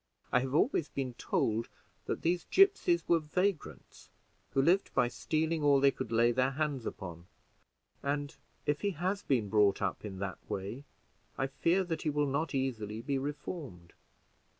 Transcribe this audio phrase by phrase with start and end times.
[0.31, 1.69] I have always been told
[2.07, 4.09] that these gipsies were vagrants,
[4.49, 7.27] who lived by stealing all they could lay their hands upon;
[8.01, 8.35] and,
[8.65, 10.85] if he has been brought up in that way,
[11.37, 13.93] I fear that he will not easily be reformed.